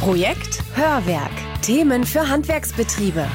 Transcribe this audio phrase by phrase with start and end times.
[0.00, 1.32] Projekt Hörwerk.
[1.62, 3.26] Themen für Handwerksbetriebe.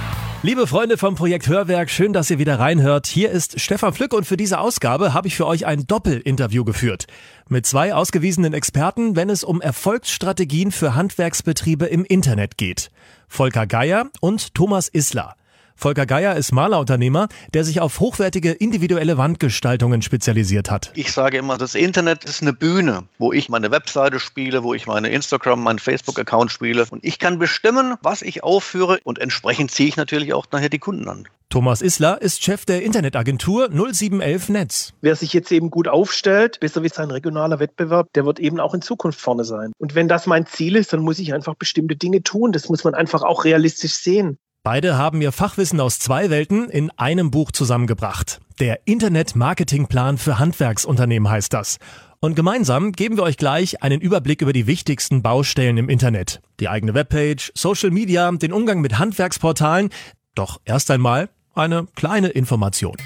[0.43, 3.07] Liebe Freunde vom Projekt Hörwerk, schön, dass ihr wieder reinhört.
[3.07, 7.07] Hier ist Stefan Flück und für diese Ausgabe habe ich für euch ein Doppelinterview geführt.
[7.49, 12.91] Mit zwei ausgewiesenen Experten, wenn es um Erfolgsstrategien für Handwerksbetriebe im Internet geht.
[13.27, 15.35] Volker Geier und Thomas Isler.
[15.75, 20.91] Volker Geier ist Malerunternehmer, der sich auf hochwertige individuelle Wandgestaltungen spezialisiert hat.
[20.95, 24.87] Ich sage immer, das Internet ist eine Bühne, wo ich meine Webseite spiele, wo ich
[24.87, 26.85] meine Instagram, meinen Facebook-Account spiele.
[26.89, 30.79] Und ich kann bestimmen, was ich aufführe und entsprechend ziehe ich natürlich auch nachher die
[30.79, 31.27] Kunden an.
[31.51, 34.93] Thomas Isler ist Chef der Internetagentur 0711 Netz.
[35.01, 38.73] Wer sich jetzt eben gut aufstellt, besser wie sein regionaler Wettbewerb, der wird eben auch
[38.73, 39.73] in Zukunft vorne sein.
[39.77, 42.53] Und wenn das mein Ziel ist, dann muss ich einfach bestimmte Dinge tun.
[42.53, 44.37] Das muss man einfach auch realistisch sehen.
[44.63, 48.39] Beide haben ihr Fachwissen aus zwei Welten in einem Buch zusammengebracht.
[48.59, 51.79] Der Internet-Marketing-Plan für Handwerksunternehmen heißt das.
[52.19, 56.41] Und gemeinsam geben wir euch gleich einen Überblick über die wichtigsten Baustellen im Internet.
[56.59, 59.89] Die eigene Webpage, Social Media, den Umgang mit Handwerksportalen.
[60.35, 62.97] Doch erst einmal eine kleine Information.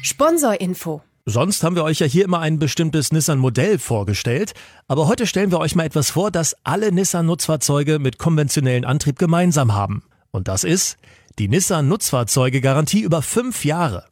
[0.00, 1.02] Sponsorinfo.
[1.26, 4.54] Sonst haben wir euch ja hier immer ein bestimmtes Nissan-Modell vorgestellt,
[4.88, 9.74] aber heute stellen wir euch mal etwas vor, das alle Nissan-Nutzfahrzeuge mit konventionellen Antrieb gemeinsam
[9.74, 10.02] haben.
[10.36, 10.98] Und das ist
[11.38, 14.04] die Nissan Nutzfahrzeuge Garantie über fünf Jahre.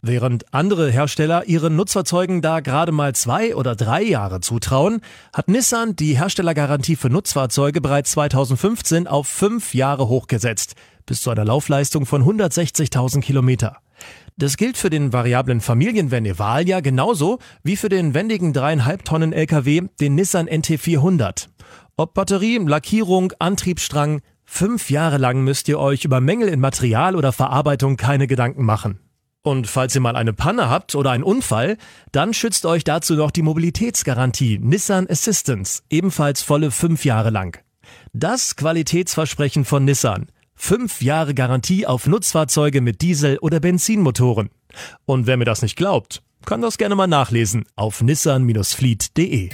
[0.00, 5.94] Während andere Hersteller ihren Nutzfahrzeugen da gerade mal zwei oder drei Jahre zutrauen, hat Nissan
[5.94, 12.24] die Herstellergarantie für Nutzfahrzeuge bereits 2015 auf fünf Jahre hochgesetzt, bis zu einer Laufleistung von
[12.24, 13.76] 160.000 Kilometer.
[14.38, 19.82] Das gilt für den variablen Familienvan Evalia genauso wie für den wendigen dreieinhalb Tonnen LKW,
[20.00, 21.48] den Nissan NT400.
[21.98, 24.22] Ob Batterie, Lackierung, Antriebsstrang,
[24.54, 29.00] Fünf Jahre lang müsst ihr euch über Mängel in Material oder Verarbeitung keine Gedanken machen.
[29.40, 31.78] Und falls ihr mal eine Panne habt oder einen Unfall,
[32.12, 37.64] dann schützt euch dazu noch die Mobilitätsgarantie Nissan Assistance, ebenfalls volle fünf Jahre lang.
[38.12, 40.26] Das Qualitätsversprechen von Nissan.
[40.54, 44.50] Fünf Jahre Garantie auf Nutzfahrzeuge mit Diesel- oder Benzinmotoren.
[45.06, 49.48] Und wer mir das nicht glaubt, kann das gerne mal nachlesen auf nissan-fleet.de.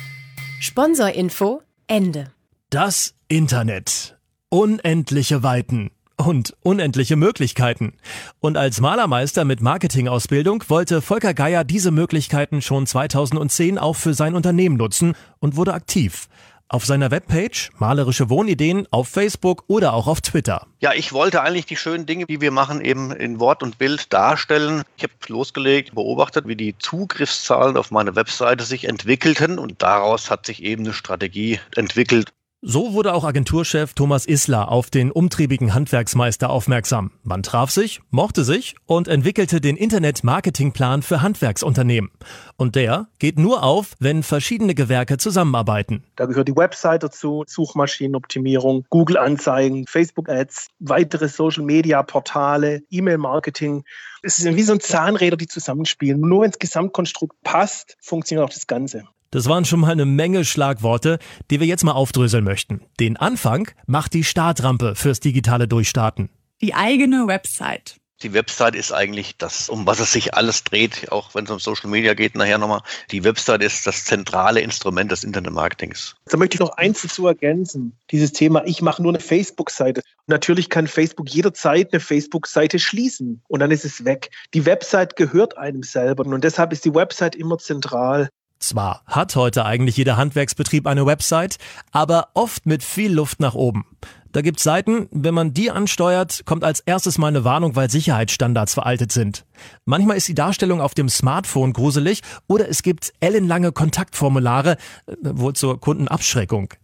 [0.59, 2.33] Sponsorinfo Ende.
[2.71, 4.18] Das Internet
[4.51, 7.93] unendliche Weiten und unendliche Möglichkeiten.
[8.41, 14.35] Und als Malermeister mit Marketingausbildung wollte Volker Geier diese Möglichkeiten schon 2010 auch für sein
[14.35, 16.29] Unternehmen nutzen und wurde aktiv.
[16.71, 20.67] Auf seiner Webpage malerische Wohnideen auf Facebook oder auch auf Twitter.
[20.81, 24.13] Ja, ich wollte eigentlich die schönen Dinge, die wir machen, eben in Wort und Bild
[24.13, 24.83] darstellen.
[24.97, 30.45] Ich habe losgelegt, beobachtet, wie die Zugriffszahlen auf meine Webseite sich entwickelten und daraus hat
[30.45, 36.51] sich eben eine Strategie entwickelt, so wurde auch Agenturchef Thomas Isler auf den umtriebigen Handwerksmeister
[36.51, 37.13] aufmerksam.
[37.23, 42.11] Man traf sich, mochte sich und entwickelte den Internet-Marketing-Plan für Handwerksunternehmen.
[42.57, 46.03] Und der geht nur auf, wenn verschiedene Gewerke zusammenarbeiten.
[46.17, 53.85] Da gehört die Website dazu, Suchmaschinenoptimierung, Google-Anzeigen, Facebook-Ads, weitere Social-Media-Portale, E-Mail-Marketing.
[54.23, 56.21] Es sind wie so ein Zahnräder, die zusammenspielen.
[56.21, 59.05] Nur wenn das Gesamtkonstrukt passt, funktioniert auch das Ganze.
[59.31, 61.19] Das waren schon mal eine Menge Schlagworte,
[61.51, 62.81] die wir jetzt mal aufdröseln möchten.
[62.99, 66.31] Den Anfang macht die Startrampe fürs digitale Durchstarten.
[66.63, 67.97] Die eigene Website.
[68.23, 71.61] Die Website ist eigentlich das, um was es sich alles dreht, auch wenn es um
[71.61, 72.81] Social Media geht, nachher nochmal.
[73.13, 76.17] Die Website ist das zentrale Instrument des Internetmarketings.
[76.25, 77.97] Da möchte ich noch eins dazu ergänzen.
[78.11, 80.01] Dieses Thema, ich mache nur eine Facebook-Seite.
[80.27, 84.31] Natürlich kann Facebook jederzeit eine Facebook-Seite schließen und dann ist es weg.
[84.55, 88.31] Die Website gehört einem selber und deshalb ist die Website immer zentral.
[88.59, 91.59] Zwar hat heute eigentlich jeder Handwerksbetrieb eine Website,
[91.93, 93.85] aber oft mit viel Luft nach oben.
[94.33, 98.75] Da gibt's Seiten, wenn man die ansteuert, kommt als erstes mal eine Warnung, weil Sicherheitsstandards
[98.75, 99.47] veraltet sind.
[99.85, 104.77] Manchmal ist die Darstellung auf dem Smartphone gruselig oder es gibt ellenlange Kontaktformulare,
[105.07, 106.75] äh, wohl zur Kundenabschreckung.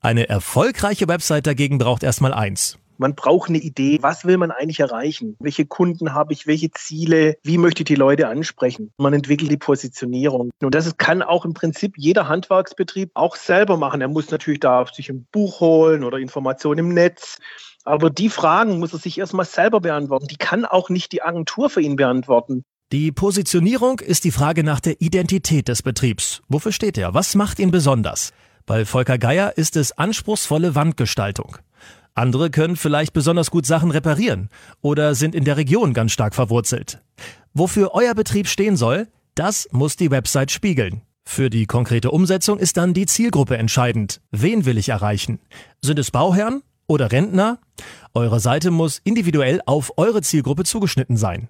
[0.00, 2.78] Eine erfolgreiche Website dagegen braucht erstmal eins.
[2.98, 5.36] Man braucht eine Idee, was will man eigentlich erreichen?
[5.40, 6.46] Welche Kunden habe ich?
[6.46, 7.36] Welche Ziele?
[7.42, 8.92] Wie möchte ich die Leute ansprechen?
[8.96, 10.50] Man entwickelt die Positionierung.
[10.62, 14.00] Und das kann auch im Prinzip jeder Handwerksbetrieb auch selber machen.
[14.00, 17.38] Er muss natürlich da sich ein Buch holen oder Informationen im Netz.
[17.84, 20.28] Aber die Fragen muss er sich erstmal selber beantworten.
[20.28, 22.64] Die kann auch nicht die Agentur für ihn beantworten.
[22.92, 26.42] Die Positionierung ist die Frage nach der Identität des Betriebs.
[26.48, 27.14] Wofür steht er?
[27.14, 28.32] Was macht ihn besonders?
[28.66, 31.56] Bei Volker Geier ist es anspruchsvolle Wandgestaltung.
[32.14, 34.50] Andere können vielleicht besonders gut Sachen reparieren
[34.80, 37.00] oder sind in der Region ganz stark verwurzelt.
[37.54, 41.02] Wofür euer Betrieb stehen soll, das muss die Website spiegeln.
[41.24, 44.20] Für die konkrete Umsetzung ist dann die Zielgruppe entscheidend.
[44.30, 45.38] Wen will ich erreichen?
[45.80, 47.58] Sind es Bauherren oder Rentner?
[48.12, 51.48] Eure Seite muss individuell auf eure Zielgruppe zugeschnitten sein.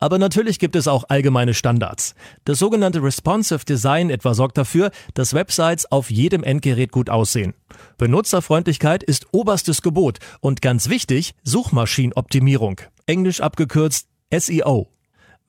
[0.00, 2.14] Aber natürlich gibt es auch allgemeine Standards.
[2.44, 7.54] Das sogenannte Responsive Design etwa sorgt dafür, dass Websites auf jedem Endgerät gut aussehen.
[7.96, 14.88] Benutzerfreundlichkeit ist oberstes Gebot und ganz wichtig, Suchmaschinenoptimierung, englisch abgekürzt SEO.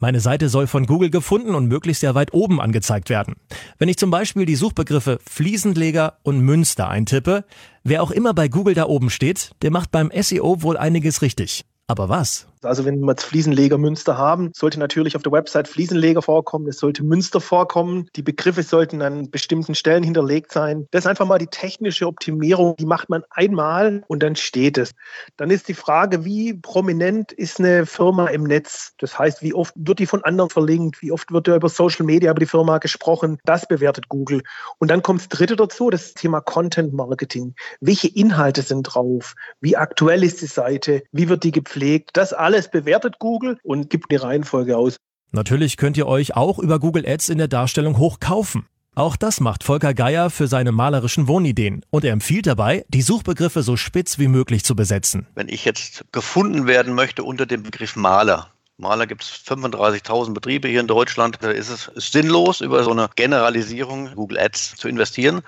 [0.01, 3.36] Meine Seite soll von Google gefunden und möglichst sehr weit oben angezeigt werden.
[3.78, 7.44] Wenn ich zum Beispiel die Suchbegriffe Fliesenleger und Münster eintippe,
[7.84, 11.66] wer auch immer bei Google da oben steht, der macht beim SEO wohl einiges richtig.
[11.86, 12.48] Aber was?
[12.63, 16.79] Also wenn wir jetzt Fliesenleger Münster haben, sollte natürlich auf der Website Fliesenleger vorkommen, es
[16.79, 20.88] sollte Münster vorkommen, die Begriffe sollten an bestimmten Stellen hinterlegt sein.
[20.91, 24.91] Das ist einfach mal die technische Optimierung, die macht man einmal und dann steht es.
[25.38, 28.94] Dann ist die Frage, wie prominent ist eine Firma im Netz?
[28.97, 32.05] Das heißt, wie oft wird die von anderen verlinkt, wie oft wird da über Social
[32.05, 33.38] Media über die Firma gesprochen?
[33.45, 34.41] Das bewertet Google.
[34.79, 37.55] Und dann kommt das dritte dazu, das Thema Content Marketing.
[37.79, 39.35] Welche Inhalte sind drauf?
[39.62, 41.03] Wie aktuell ist die Seite?
[41.12, 42.12] Wie wird die gepflegt?
[42.13, 44.96] Das alles bewertet Google und gibt eine Reihenfolge aus.
[45.31, 48.66] Natürlich könnt ihr euch auch über Google Ads in der Darstellung hochkaufen.
[48.96, 53.62] Auch das macht Volker Geier für seine malerischen Wohnideen und er empfiehlt dabei, die Suchbegriffe
[53.62, 55.28] so spitz wie möglich zu besetzen.
[55.36, 60.68] Wenn ich jetzt gefunden werden möchte unter dem Begriff Maler, Maler gibt es 35.000 Betriebe
[60.69, 61.38] hier in Deutschland.
[61.42, 65.44] Da ist es sinnlos, über so eine Generalisierung Google Ads zu investieren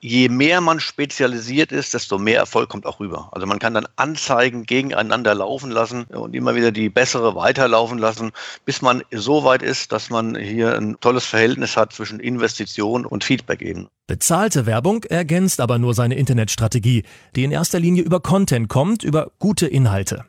[0.00, 3.28] je mehr man spezialisiert ist, desto mehr Erfolg kommt auch rüber.
[3.32, 8.32] Also man kann dann Anzeigen gegeneinander laufen lassen und immer wieder die bessere weiterlaufen lassen,
[8.64, 13.24] bis man so weit ist, dass man hier ein tolles Verhältnis hat zwischen Investition und
[13.24, 13.88] Feedback eben.
[14.06, 17.04] Bezahlte Werbung ergänzt aber nur seine Internetstrategie,
[17.36, 20.24] die in erster Linie über Content kommt, über gute Inhalte.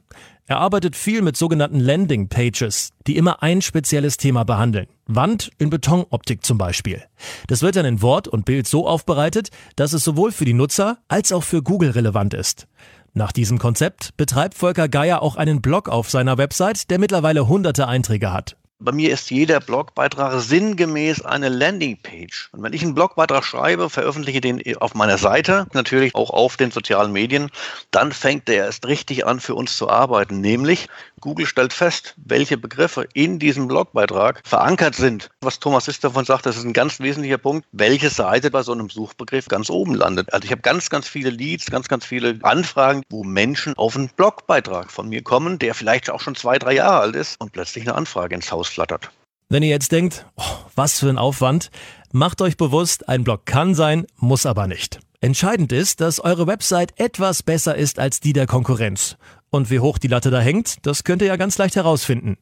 [0.52, 4.88] Er arbeitet viel mit sogenannten Landing Pages, die immer ein spezielles Thema behandeln.
[5.06, 7.02] Wand in Betonoptik zum Beispiel.
[7.48, 10.98] Das wird dann in Wort und Bild so aufbereitet, dass es sowohl für die Nutzer
[11.08, 12.68] als auch für Google relevant ist.
[13.14, 17.88] Nach diesem Konzept betreibt Volker Geier auch einen Blog auf seiner Website, der mittlerweile hunderte
[17.88, 18.58] Einträge hat.
[18.84, 22.50] Bei mir ist jeder Blogbeitrag sinngemäß eine Landingpage.
[22.52, 26.72] Und wenn ich einen Blogbeitrag schreibe, veröffentliche den auf meiner Seite, natürlich auch auf den
[26.72, 27.52] sozialen Medien,
[27.92, 30.42] dann fängt der erst richtig an, für uns zu arbeiten.
[30.42, 30.88] Nämlich,
[31.22, 35.30] Google stellt fest, welche Begriffe in diesem Blogbeitrag verankert sind.
[35.42, 38.74] Was Thomas Ist davon sagt, das ist ein ganz wesentlicher Punkt, welche Seite bei so
[38.74, 40.34] einem Suchbegriff ganz oben landet.
[40.34, 44.10] Also ich habe ganz, ganz viele Leads, ganz, ganz viele Anfragen, wo Menschen auf einen
[44.10, 47.88] Blogbeitrag von mir kommen, der vielleicht auch schon zwei, drei Jahre alt ist und plötzlich
[47.88, 49.12] eine Anfrage ins Haus flattert.
[49.50, 50.44] Wenn ihr jetzt denkt, oh,
[50.76, 51.72] was für ein Aufwand,
[52.12, 55.00] macht euch bewusst, ein Blog kann sein, muss aber nicht.
[55.20, 59.18] Entscheidend ist, dass eure Website etwas besser ist als die der Konkurrenz.
[59.52, 62.38] Und wie hoch die Latte da hängt, das könnt ihr ja ganz leicht herausfinden.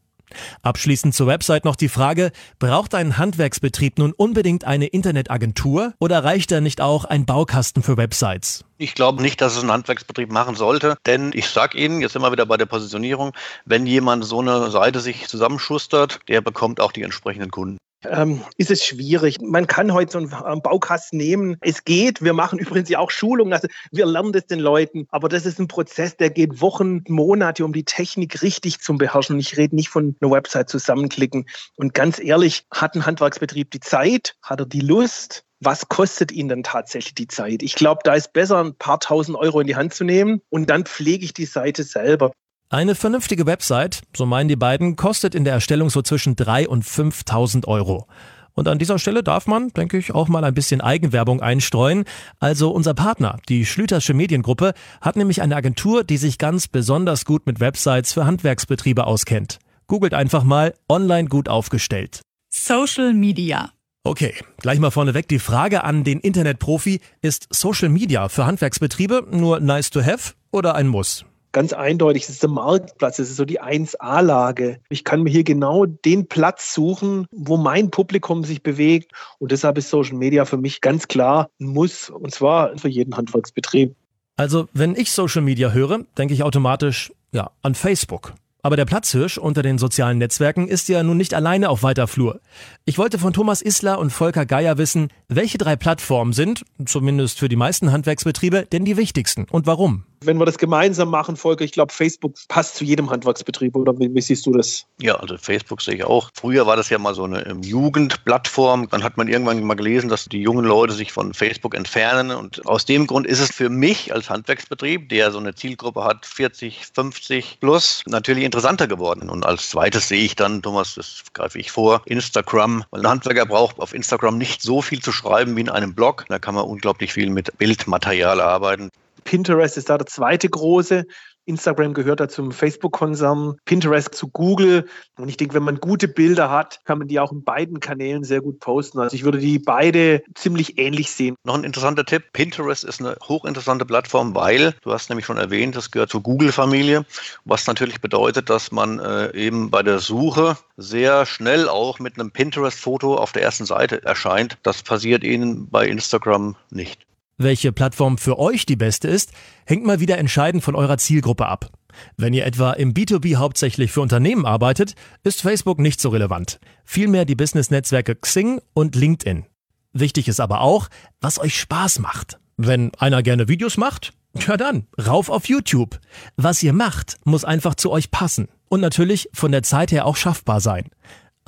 [0.62, 6.52] Abschließend zur Website noch die Frage, braucht ein Handwerksbetrieb nun unbedingt eine Internetagentur oder reicht
[6.52, 8.64] da nicht auch ein Baukasten für Websites?
[8.78, 12.32] Ich glaube nicht, dass es ein Handwerksbetrieb machen sollte, denn ich sage Ihnen, jetzt wir
[12.32, 13.32] wieder bei der Positionierung,
[13.66, 18.72] wenn jemand so eine Seite sich zusammenschustert, der bekommt auch die entsprechenden Kunden ähm, ist
[18.72, 19.38] es schwierig.
[19.42, 21.58] Man kann heute so einen Baukasten nehmen.
[21.62, 22.22] Es geht.
[22.22, 23.54] Wir machen übrigens ja auch Schulungen.
[23.54, 25.06] Also wir lernen das den Leuten.
[25.10, 29.36] Aber das ist ein Prozess, der geht Wochen, Monate, um die Technik richtig zu beherrschen.
[29.36, 31.46] Und ich rede nicht von einer Website zusammenklicken.
[31.76, 34.36] Und ganz ehrlich, hat ein Handwerksbetrieb die Zeit?
[34.42, 35.44] Hat er die Lust?
[35.62, 37.64] was kostet ihn denn tatsächlich die Zeit?
[37.64, 40.70] Ich glaube, da ist besser, ein paar tausend Euro in die Hand zu nehmen und
[40.70, 42.32] dann pflege ich die Seite selber.
[42.72, 46.86] Eine vernünftige Website, so meinen die beiden, kostet in der Erstellung so zwischen 3.000 und
[46.86, 48.06] 5.000 Euro.
[48.54, 52.04] Und an dieser Stelle darf man, denke ich, auch mal ein bisschen Eigenwerbung einstreuen.
[52.40, 57.48] Also unser Partner, die Schlütersche Mediengruppe, hat nämlich eine Agentur, die sich ganz besonders gut
[57.48, 59.58] mit Websites für Handwerksbetriebe auskennt.
[59.88, 62.22] Googelt einfach mal online gut aufgestellt.
[62.54, 63.72] Social Media.
[64.04, 67.02] Okay, gleich mal vorneweg die Frage an den Internetprofi.
[67.24, 71.26] Ist Social Media für Handwerksbetriebe nur nice to have oder ein Muss?
[71.52, 74.80] Ganz eindeutig, es ist der Marktplatz, es ist so die 1A-Lage.
[74.90, 79.12] Ich kann mir hier genau den Platz suchen, wo mein Publikum sich bewegt.
[79.40, 83.16] Und deshalb ist Social Media für mich ganz klar ein Muss, und zwar für jeden
[83.18, 83.96] Handwerksbetrieb.
[84.38, 88.34] Also, wenn ich Social Media höre, denke ich automatisch ja, an Facebook.
[88.62, 92.42] Aber der Platzhirsch unter den sozialen Netzwerken ist ja nun nicht alleine auf weiter Flur.
[92.84, 97.48] Ich wollte von Thomas Isler und Volker Geier wissen, welche drei Plattformen sind, zumindest für
[97.48, 100.04] die meisten Handwerksbetriebe, denn die wichtigsten und warum.
[100.22, 104.14] Wenn wir das gemeinsam machen, Volker, ich glaube, Facebook passt zu jedem Handwerksbetrieb, oder wie,
[104.14, 104.86] wie, siehst du das?
[105.02, 106.30] Ja, also Facebook sehe ich auch.
[106.34, 108.90] Früher war das ja mal so eine ähm, Jugendplattform.
[108.90, 112.32] Dann hat man irgendwann mal gelesen, dass die jungen Leute sich von Facebook entfernen.
[112.32, 116.26] Und aus dem Grund ist es für mich als Handwerksbetrieb, der so eine Zielgruppe hat,
[116.26, 119.30] 40, 50 plus, natürlich interessanter geworden.
[119.30, 122.84] Und als zweites sehe ich dann, Thomas, das greife ich vor, Instagram.
[122.92, 126.26] Weil ein Handwerker braucht auf Instagram nicht so viel zu schreiben wie in einem Blog.
[126.28, 128.90] Da kann man unglaublich viel mit Bildmaterial arbeiten.
[129.24, 131.06] Pinterest ist da der zweite große.
[131.50, 134.86] Instagram gehört da zum Facebook-Konzern, Pinterest zu Google.
[135.18, 138.24] Und ich denke, wenn man gute Bilder hat, kann man die auch in beiden Kanälen
[138.24, 139.00] sehr gut posten.
[139.00, 141.36] Also ich würde die beide ziemlich ähnlich sehen.
[141.44, 142.32] Noch ein interessanter Tipp.
[142.34, 147.04] Pinterest ist eine hochinteressante Plattform, weil, du hast nämlich schon erwähnt, das gehört zur Google-Familie,
[147.46, 152.30] was natürlich bedeutet, dass man äh, eben bei der Suche sehr schnell auch mit einem
[152.30, 154.60] Pinterest-Foto auf der ersten Seite erscheint.
[154.62, 157.09] Das passiert Ihnen bei Instagram nicht.
[157.42, 159.32] Welche Plattform für euch die beste ist,
[159.66, 161.72] hängt mal wieder entscheidend von eurer Zielgruppe ab.
[162.18, 166.60] Wenn ihr etwa im B2B hauptsächlich für Unternehmen arbeitet, ist Facebook nicht so relevant.
[166.84, 169.46] Vielmehr die Business-Netzwerke Xing und LinkedIn.
[169.94, 170.90] Wichtig ist aber auch,
[171.22, 172.40] was euch Spaß macht.
[172.58, 175.98] Wenn einer gerne Videos macht, ja dann, rauf auf YouTube.
[176.36, 178.50] Was ihr macht, muss einfach zu euch passen.
[178.68, 180.90] Und natürlich von der Zeit her auch schaffbar sein.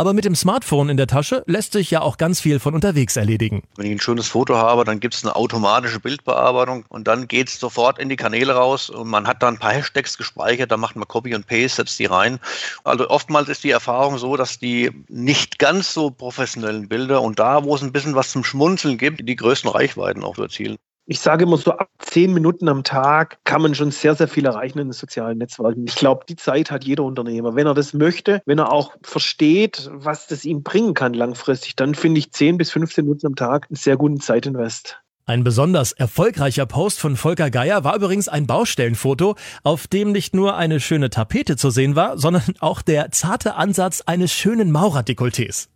[0.01, 3.17] Aber mit dem Smartphone in der Tasche lässt sich ja auch ganz viel von unterwegs
[3.17, 3.61] erledigen.
[3.75, 7.49] Wenn ich ein schönes Foto habe, dann gibt es eine automatische Bildbearbeitung und dann geht
[7.49, 10.77] es sofort in die Kanäle raus und man hat dann ein paar Hashtags gespeichert, da
[10.77, 12.39] macht man Copy und Paste, setzt die rein.
[12.83, 17.63] Also oftmals ist die Erfahrung so, dass die nicht ganz so professionellen Bilder und da,
[17.63, 20.77] wo es ein bisschen was zum Schmunzeln gibt, die größten Reichweiten auch erzielen.
[21.07, 24.45] Ich sage immer so, ab zehn Minuten am Tag kann man schon sehr, sehr viel
[24.45, 25.85] erreichen in den sozialen Netzwerken.
[25.87, 27.55] Ich glaube, die Zeit hat jeder Unternehmer.
[27.55, 31.95] Wenn er das möchte, wenn er auch versteht, was das ihm bringen kann langfristig, dann
[31.95, 35.01] finde ich 10 bis 15 Minuten am Tag einen sehr guten Zeitinvest.
[35.25, 40.55] Ein besonders erfolgreicher Post von Volker Geier war übrigens ein Baustellenfoto, auf dem nicht nur
[40.55, 45.67] eine schöne Tapete zu sehen war, sondern auch der zarte Ansatz eines schönen Maurerdekolletés.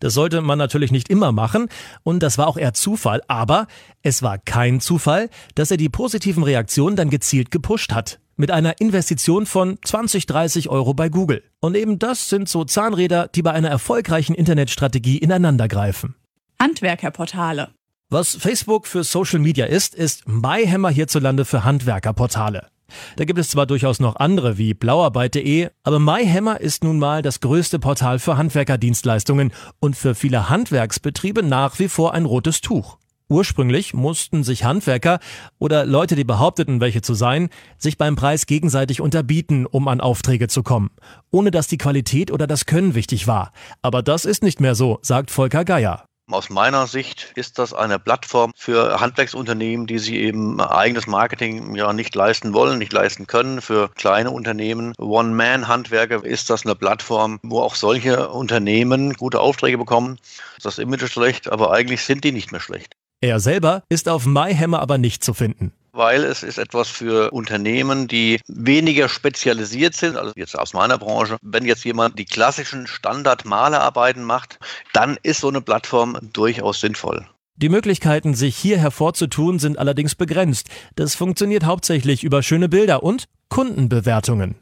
[0.00, 1.68] Das sollte man natürlich nicht immer machen
[2.02, 3.66] und das war auch eher Zufall, aber
[4.02, 8.20] es war kein Zufall, dass er die positiven Reaktionen dann gezielt gepusht hat.
[8.36, 11.42] Mit einer Investition von 20, 30 Euro bei Google.
[11.60, 16.14] Und eben das sind so Zahnräder, die bei einer erfolgreichen Internetstrategie ineinandergreifen.
[16.60, 17.70] Handwerkerportale.
[18.10, 22.68] Was Facebook für Social Media ist, ist MyHammer hierzulande für Handwerkerportale.
[23.16, 27.40] Da gibt es zwar durchaus noch andere wie blauarbeit.de, aber MyHammer ist nun mal das
[27.40, 32.98] größte Portal für Handwerkerdienstleistungen und für viele Handwerksbetriebe nach wie vor ein rotes Tuch.
[33.28, 35.18] Ursprünglich mussten sich Handwerker
[35.58, 40.46] oder Leute, die behaupteten, welche zu sein, sich beim Preis gegenseitig unterbieten, um an Aufträge
[40.46, 40.90] zu kommen,
[41.32, 43.50] ohne dass die Qualität oder das Können wichtig war.
[43.82, 46.04] Aber das ist nicht mehr so, sagt Volker Geier.
[46.28, 51.92] Aus meiner Sicht ist das eine Plattform für Handwerksunternehmen, die sie eben eigenes Marketing ja
[51.92, 53.60] nicht leisten wollen, nicht leisten können.
[53.60, 60.18] Für kleine Unternehmen, One-Man-Handwerker ist das eine Plattform, wo auch solche Unternehmen gute Aufträge bekommen.
[60.64, 62.94] Das Image ist schlecht, aber eigentlich sind die nicht mehr schlecht.
[63.20, 68.08] Er selber ist auf MyHammer aber nicht zu finden weil es ist etwas für Unternehmen,
[68.08, 71.36] die weniger spezialisiert sind, also jetzt aus meiner Branche.
[71.42, 74.58] Wenn jetzt jemand die klassischen Standard-Malerarbeiten macht,
[74.92, 77.26] dann ist so eine Plattform durchaus sinnvoll.
[77.56, 80.68] Die Möglichkeiten, sich hier hervorzutun, sind allerdings begrenzt.
[80.94, 84.56] Das funktioniert hauptsächlich über schöne Bilder und Kundenbewertungen.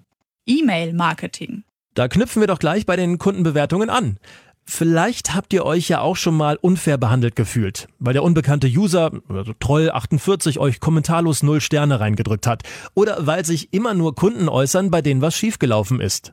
[0.46, 1.64] E-Mail-Marketing.
[1.94, 4.18] Da knüpfen wir doch gleich bei den Kundenbewertungen an.
[4.66, 9.12] Vielleicht habt ihr euch ja auch schon mal unfair behandelt gefühlt, weil der unbekannte User,
[9.28, 12.62] also Troll48, euch kommentarlos null Sterne reingedrückt hat.
[12.94, 16.32] Oder weil sich immer nur Kunden äußern, bei denen was schiefgelaufen ist.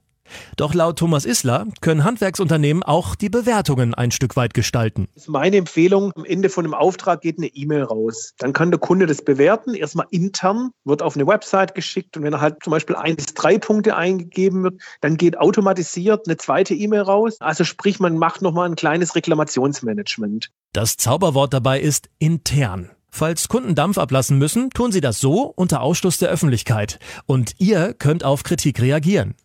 [0.57, 5.07] Doch laut Thomas Isler können Handwerksunternehmen auch die Bewertungen ein Stück weit gestalten.
[5.13, 6.11] Das ist meine Empfehlung.
[6.15, 8.33] Am Ende von einem Auftrag geht eine E-Mail raus.
[8.38, 9.73] Dann kann der Kunde das bewerten.
[9.73, 13.33] Erstmal intern, wird auf eine Website geschickt und wenn er halt zum Beispiel ein bis
[13.33, 17.38] drei Punkte eingegeben wird, dann geht automatisiert eine zweite E-Mail raus.
[17.39, 20.51] Also sprich, man macht nochmal ein kleines Reklamationsmanagement.
[20.73, 22.91] Das Zauberwort dabei ist intern.
[23.13, 26.97] Falls Kunden Dampf ablassen müssen, tun sie das so unter Ausschluss der Öffentlichkeit.
[27.25, 29.35] Und ihr könnt auf Kritik reagieren.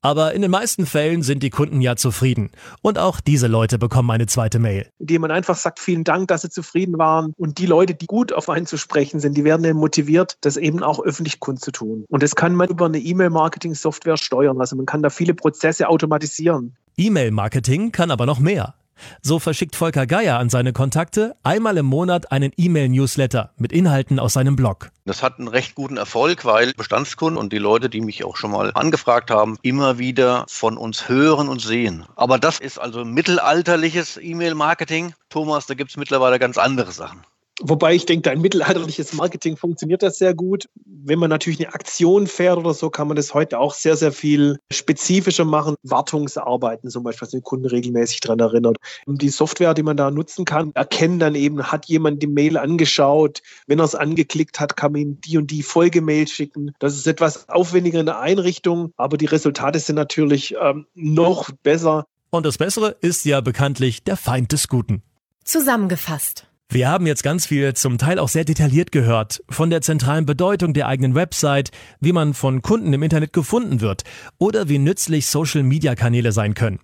[0.00, 2.50] Aber in den meisten Fällen sind die Kunden ja zufrieden.
[2.82, 4.88] Und auch diese Leute bekommen eine zweite Mail.
[4.98, 7.32] Indem man einfach sagt, vielen Dank, dass sie zufrieden waren.
[7.36, 10.56] Und die Leute, die gut auf einen zu sprechen sind, die werden dann motiviert, das
[10.56, 12.04] eben auch öffentlich kundzutun.
[12.08, 14.60] Und das kann man über eine E-Mail-Marketing-Software steuern.
[14.60, 16.76] Also man kann da viele Prozesse automatisieren.
[16.96, 18.74] E-Mail-Marketing kann aber noch mehr.
[19.22, 24.34] So verschickt Volker Geier an seine Kontakte einmal im Monat einen E-Mail-Newsletter mit Inhalten aus
[24.34, 24.90] seinem Blog.
[25.04, 28.50] Das hat einen recht guten Erfolg, weil Bestandskunden und die Leute, die mich auch schon
[28.50, 32.04] mal angefragt haben, immer wieder von uns hören und sehen.
[32.16, 35.14] Aber das ist also mittelalterliches E-Mail-Marketing.
[35.28, 37.22] Thomas, da gibt es mittlerweile ganz andere Sachen.
[37.62, 40.68] Wobei ich denke, dein mittelalterliches Marketing funktioniert das sehr gut.
[40.84, 44.12] Wenn man natürlich eine Aktion fährt oder so, kann man das heute auch sehr, sehr
[44.12, 45.74] viel spezifischer machen.
[45.82, 48.76] Wartungsarbeiten zum Beispiel, was den Kunden regelmäßig daran erinnert.
[49.06, 53.40] Die Software, die man da nutzen kann, erkennen dann eben, hat jemand die Mail angeschaut.
[53.66, 56.72] Wenn er es angeklickt hat, kann man ihm die und die Folgemail schicken.
[56.78, 62.06] Das ist etwas aufwendiger in der Einrichtung, aber die Resultate sind natürlich ähm, noch besser.
[62.28, 65.02] Und das Bessere ist ja bekanntlich der Feind des Guten.
[65.44, 66.48] Zusammengefasst.
[66.68, 70.74] Wir haben jetzt ganz viel, zum Teil auch sehr detailliert gehört, von der zentralen Bedeutung
[70.74, 71.70] der eigenen Website,
[72.00, 74.02] wie man von Kunden im Internet gefunden wird
[74.38, 76.80] oder wie nützlich Social-Media-Kanäle sein können.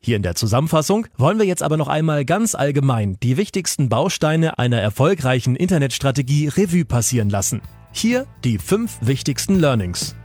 [0.00, 4.58] Hier in der Zusammenfassung wollen wir jetzt aber noch einmal ganz allgemein die wichtigsten Bausteine
[4.58, 7.60] einer erfolgreichen Internetstrategie Revue passieren lassen.
[7.92, 10.16] Hier die fünf wichtigsten Learnings.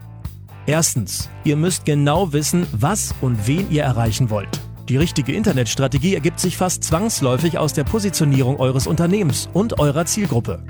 [0.68, 4.62] Erstens, ihr müsst genau wissen, was und wen ihr erreichen wollt.
[4.92, 10.62] Die richtige Internetstrategie ergibt sich fast zwangsläufig aus der Positionierung eures Unternehmens und eurer Zielgruppe.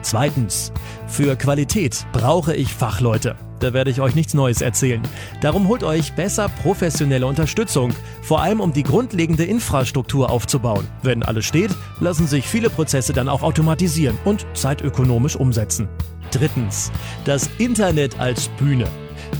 [0.00, 0.72] Zweitens,
[1.06, 3.36] für Qualität brauche ich Fachleute.
[3.60, 5.02] Da werde ich euch nichts Neues erzählen.
[5.42, 7.92] Darum holt euch besser professionelle Unterstützung,
[8.22, 10.88] vor allem um die grundlegende Infrastruktur aufzubauen.
[11.02, 15.90] Wenn alles steht, lassen sich viele Prozesse dann auch automatisieren und zeitökonomisch umsetzen.
[16.30, 16.90] Drittens,
[17.26, 18.88] das Internet als Bühne.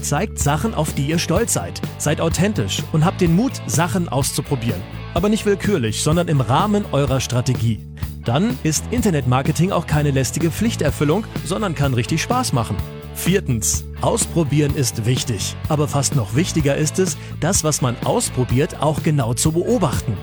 [0.02, 1.80] Zeigt Sachen, auf die ihr stolz seid.
[1.98, 4.82] Seid authentisch und habt den Mut, Sachen auszuprobieren.
[5.14, 7.80] Aber nicht willkürlich, sondern im Rahmen eurer Strategie.
[8.24, 12.76] Dann ist Internetmarketing auch keine lästige Pflichterfüllung, sondern kann richtig Spaß machen.
[13.14, 13.84] Viertens.
[14.00, 15.56] Ausprobieren ist wichtig.
[15.68, 20.16] Aber fast noch wichtiger ist es, das, was man ausprobiert, auch genau zu beobachten.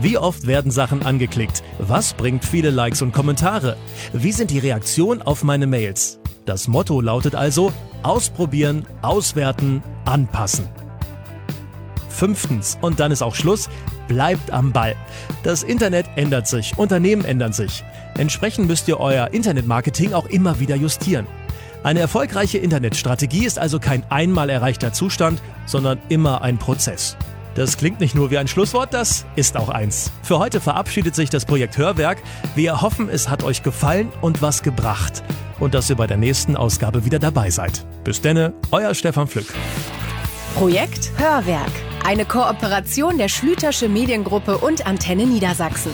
[0.00, 1.62] Wie oft werden Sachen angeklickt?
[1.78, 3.76] Was bringt viele Likes und Kommentare?
[4.12, 6.21] Wie sind die Reaktionen auf meine Mails?
[6.44, 7.72] Das Motto lautet also
[8.02, 10.66] ausprobieren, auswerten, anpassen.
[12.08, 13.68] Fünftens, und dann ist auch Schluss,
[14.08, 14.96] bleibt am Ball.
[15.44, 17.84] Das Internet ändert sich, Unternehmen ändern sich.
[18.18, 21.26] Entsprechend müsst ihr euer Internetmarketing auch immer wieder justieren.
[21.84, 27.16] Eine erfolgreiche Internetstrategie ist also kein einmal erreichter Zustand, sondern immer ein Prozess.
[27.54, 30.10] Das klingt nicht nur wie ein Schlusswort, das ist auch eins.
[30.22, 32.18] Für heute verabschiedet sich das Projekt Hörwerk.
[32.54, 35.22] Wir hoffen, es hat euch gefallen und was gebracht.
[35.62, 37.86] Und dass ihr bei der nächsten Ausgabe wieder dabei seid.
[38.02, 39.46] Bis denne, euer Stefan Pflück.
[40.56, 41.70] Projekt Hörwerk.
[42.04, 45.92] Eine Kooperation der Schlütersche Mediengruppe und Antenne Niedersachsen.